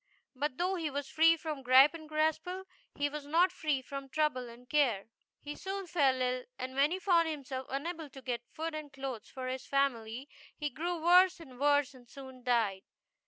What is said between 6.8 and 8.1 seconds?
he found himself unable